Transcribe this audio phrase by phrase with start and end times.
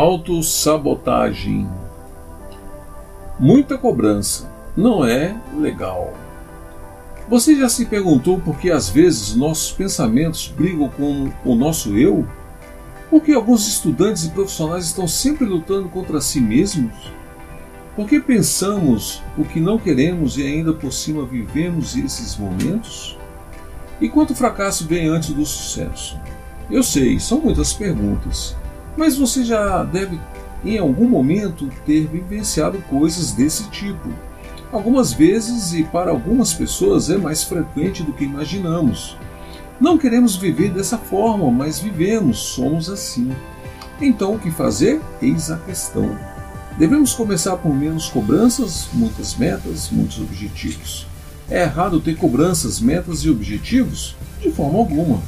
[0.00, 1.68] Autossabotagem.
[3.38, 6.14] Muita cobrança não é legal.
[7.28, 12.26] Você já se perguntou por que às vezes nossos pensamentos brigam com o nosso eu?
[13.10, 17.12] Por que alguns estudantes e profissionais estão sempre lutando contra si mesmos?
[17.94, 23.18] Por que pensamos o que não queremos e ainda por cima vivemos esses momentos?
[24.00, 26.18] E quanto fracasso vem antes do sucesso?
[26.70, 28.56] Eu sei, são muitas perguntas.
[28.96, 30.18] Mas você já deve,
[30.64, 34.08] em algum momento, ter vivenciado coisas desse tipo.
[34.72, 39.16] Algumas vezes e para algumas pessoas é mais frequente do que imaginamos.
[39.80, 43.32] Não queremos viver dessa forma, mas vivemos, somos assim.
[44.00, 45.00] Então, o que fazer?
[45.20, 46.16] Eis a questão.
[46.78, 51.06] Devemos começar por menos cobranças, muitas metas, muitos objetivos.
[51.50, 54.16] É errado ter cobranças, metas e objetivos?
[54.40, 55.20] De forma alguma.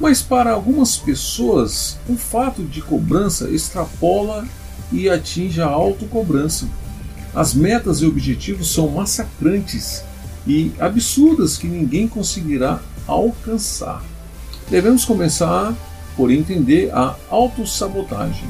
[0.00, 4.48] Mas para algumas pessoas, o fato de cobrança extrapola
[4.90, 6.66] e atinge a autocobrança.
[7.34, 10.02] As metas e objetivos são massacrantes
[10.46, 14.02] e absurdas que ninguém conseguirá alcançar.
[14.70, 15.74] Devemos começar
[16.16, 18.48] por entender a autossabotagem.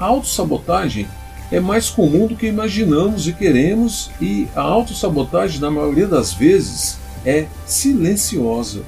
[0.00, 1.06] A autossabotagem
[1.52, 6.96] é mais comum do que imaginamos e queremos, e a autossabotagem, na maioria das vezes,
[7.24, 8.82] é silenciosa.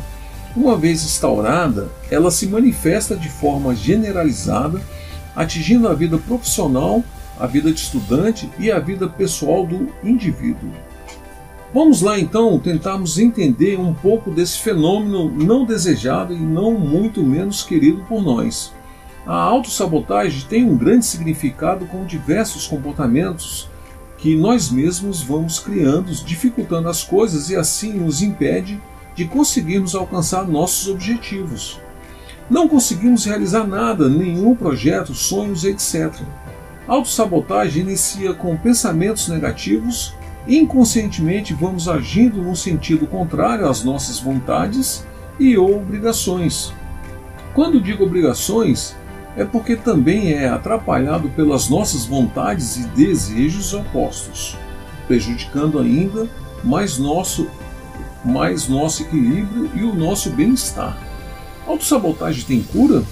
[0.58, 4.82] Uma vez instaurada, ela se manifesta de forma generalizada,
[5.36, 7.04] atingindo a vida profissional,
[7.38, 10.68] a vida de estudante e a vida pessoal do indivíduo.
[11.72, 17.62] Vamos lá então tentarmos entender um pouco desse fenômeno não desejado e não muito menos
[17.62, 18.72] querido por nós.
[19.24, 23.68] A autossabotagem tem um grande significado com diversos comportamentos
[24.16, 28.80] que nós mesmos vamos criando, dificultando as coisas e assim nos impede
[29.18, 31.80] de conseguirmos alcançar nossos objetivos.
[32.48, 36.14] Não conseguimos realizar nada, nenhum projeto, sonhos, etc.
[36.86, 40.14] Autossabotagem inicia com pensamentos negativos
[40.46, 45.04] inconscientemente vamos agindo no sentido contrário às nossas vontades
[45.36, 46.72] e ou obrigações.
[47.52, 48.94] Quando digo obrigações,
[49.36, 54.56] é porque também é atrapalhado pelas nossas vontades e desejos opostos,
[55.08, 56.28] prejudicando ainda
[56.62, 57.48] mais nosso
[58.28, 60.96] mais nosso equilíbrio e o nosso bem-estar.
[61.66, 63.02] Autossabotagem tem cura?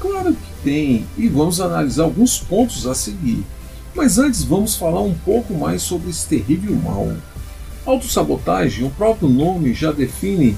[0.00, 3.44] Claro que tem, e vamos analisar alguns pontos a seguir.
[3.94, 7.12] Mas antes vamos falar um pouco mais sobre esse terrível mal.
[7.86, 10.56] Autossabotagem, o próprio nome já define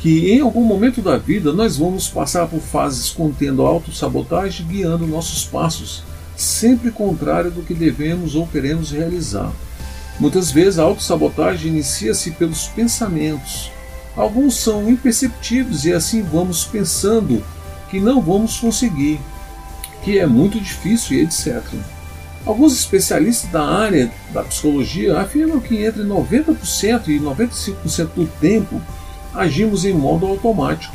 [0.00, 5.44] que em algum momento da vida nós vamos passar por fases contendo autossabotagem guiando nossos
[5.44, 6.02] passos,
[6.36, 9.52] sempre contrário do que devemos ou queremos realizar.
[10.18, 13.70] Muitas vezes a autossabotagem inicia-se pelos pensamentos.
[14.16, 17.42] Alguns são imperceptíveis e assim vamos pensando
[17.90, 19.20] que não vamos conseguir,
[20.02, 21.62] que é muito difícil e etc.
[22.46, 28.80] Alguns especialistas da área da psicologia afirmam que entre 90% e 95% do tempo
[29.32, 30.94] agimos em modo automático.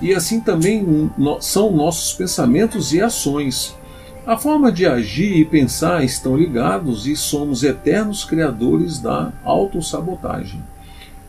[0.00, 1.10] E assim também
[1.40, 3.74] são nossos pensamentos e ações.
[4.28, 10.62] A forma de agir e pensar estão ligados e somos eternos criadores da autossabotagem.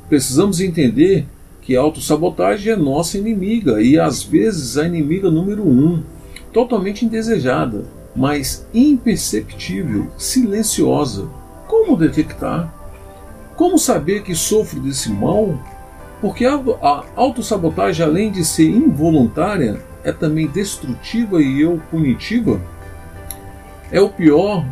[0.10, 1.26] Precisamos entender
[1.62, 6.04] que a autossabotagem é nossa inimiga e às vezes a inimiga número um,
[6.52, 11.26] totalmente indesejada, mas imperceptível, silenciosa.
[11.70, 12.70] Como detectar?
[13.56, 15.58] Como saber que sofro desse mal?
[16.20, 16.62] Porque a
[17.16, 22.60] autossabotagem, além de ser involuntária, é também destrutiva e eu punitiva.
[23.92, 24.66] É o pior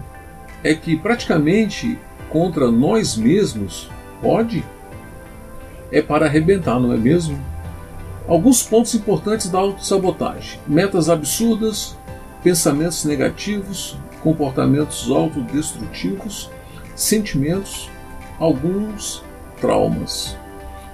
[0.64, 1.98] é que praticamente
[2.30, 3.90] contra nós mesmos
[4.22, 4.64] pode
[5.92, 7.40] é para arrebentar, não é mesmo?
[8.28, 11.98] Alguns pontos importantes da autossabotagem: metas absurdas,
[12.44, 16.50] pensamentos negativos, comportamentos autodestrutivos,
[16.96, 17.90] sentimentos,
[18.38, 19.24] alguns
[19.62, 20.36] traumas.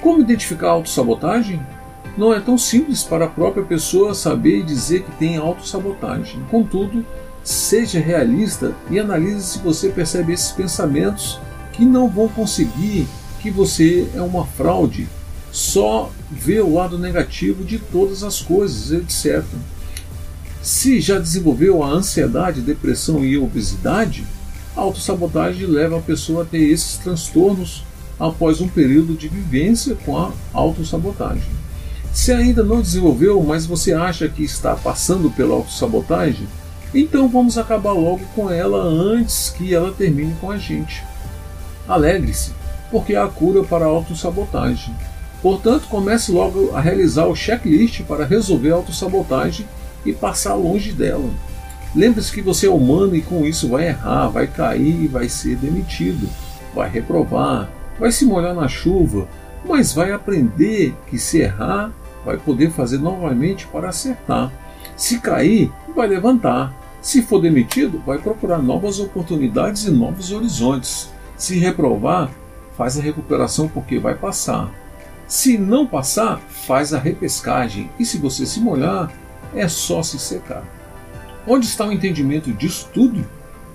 [0.02, 1.66] Como identificar a autossabotagem?
[2.15, 6.39] Não é tão simples para a própria pessoa saber e dizer que tem autossabotagem.
[6.51, 7.04] Contudo,
[7.44, 11.39] seja realista e analise se você percebe esses pensamentos
[11.71, 13.07] que não vão conseguir
[13.42, 15.07] que você é uma fraude.
[15.51, 19.44] Só vê o lado negativo de todas as coisas, etc.
[20.62, 24.24] Se já desenvolveu a ansiedade, depressão e obesidade,
[24.75, 27.83] a autossabotagem leva a pessoa a ter esses transtornos
[28.19, 31.63] após um período de vivência com a autossabotagem.
[32.13, 36.48] Se ainda não desenvolveu, mas você acha que está passando pela autossabotagem,
[36.94, 41.04] então vamos acabar logo com ela antes que ela termine com a gente.
[41.88, 42.51] Alegre-se,
[42.92, 44.95] porque há cura para a autossabotagem.
[45.42, 49.68] Portanto, comece logo a realizar o checklist para resolver a autossabotagem
[50.06, 51.30] e passar longe dela.
[51.95, 56.30] Lembre-se que você é humano e com isso vai errar, vai cair, vai ser demitido,
[56.75, 57.69] vai reprovar,
[58.00, 59.27] vai se molhar na chuva,
[59.68, 61.92] mas vai aprender que se errar,
[62.25, 64.52] vai poder fazer novamente para acertar.
[64.96, 66.74] Se cair, vai levantar.
[67.02, 71.12] Se for demitido, vai procurar novas oportunidades e novos horizontes.
[71.36, 72.30] Se reprovar,
[72.78, 74.72] faz a recuperação porque vai passar.
[75.28, 77.90] Se não passar, faz a repescagem.
[78.00, 79.12] E se você se molhar,
[79.54, 80.64] é só se secar.
[81.46, 83.25] Onde está o entendimento disso tudo?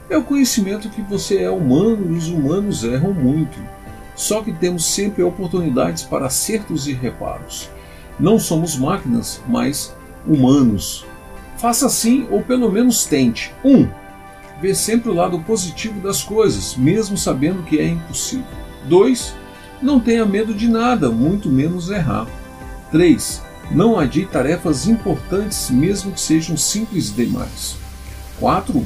[0.09, 3.59] É o conhecimento que você é humano e os humanos erram muito.
[4.15, 7.69] Só que temos sempre oportunidades para acertos e reparos.
[8.19, 9.95] Não somos máquinas, mas
[10.27, 11.05] humanos.
[11.57, 13.53] Faça assim ou pelo menos tente.
[13.65, 13.77] 1.
[13.77, 13.89] Um,
[14.61, 18.47] vê sempre o lado positivo das coisas, mesmo sabendo que é impossível.
[18.89, 19.35] 2.
[19.81, 22.27] Não tenha medo de nada, muito menos errar.
[22.91, 23.43] 3.
[23.71, 27.77] Não adie tarefas importantes, mesmo que sejam simples demais.
[28.41, 28.85] 4.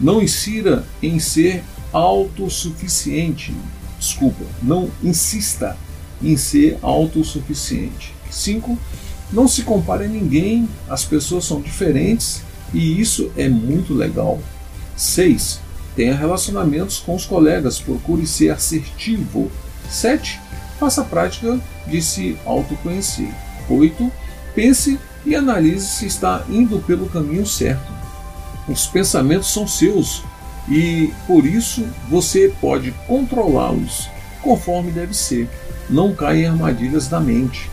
[0.00, 1.62] Não insira em ser
[1.92, 3.54] autossuficiente.
[3.98, 5.76] Desculpa, não insista
[6.20, 8.14] em ser autossuficiente.
[8.32, 8.78] 5.
[9.32, 12.42] Não se compare a ninguém, as pessoas são diferentes
[12.72, 14.40] e isso é muito legal.
[14.96, 15.60] 6.
[15.94, 19.50] Tenha relacionamentos com os colegas, procure ser assertivo.
[19.88, 20.40] 7.
[20.80, 23.32] Faça a prática de se autoconhecer.
[23.68, 24.10] 8.
[24.54, 27.92] Pense e analise se está indo pelo caminho certo.
[28.68, 30.22] Os pensamentos são seus
[30.68, 34.08] e por isso você pode controlá-los
[34.40, 35.48] conforme deve ser.
[35.88, 37.70] Não caia em armadilhas da mente.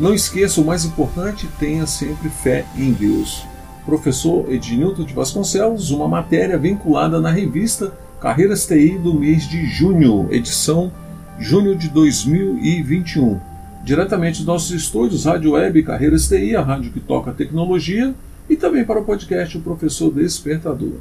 [0.00, 3.44] Não esqueça o mais importante: tenha sempre fé em Deus.
[3.84, 10.28] Professor Ednilton de Vasconcelos, uma matéria vinculada na revista Carreiras TI do mês de junho,
[10.30, 10.90] edição
[11.38, 13.40] junho de 2021
[13.82, 18.14] diretamente dos nossos estúdios, Rádio Web Carreiras TI, a rádio que toca tecnologia,
[18.48, 20.98] e também para o podcast O Professor Despertador.